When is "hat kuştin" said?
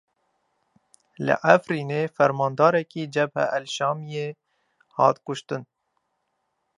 4.95-5.63